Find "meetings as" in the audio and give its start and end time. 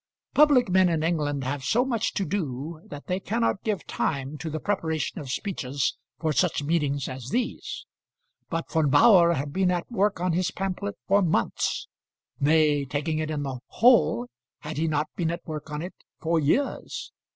6.63-7.29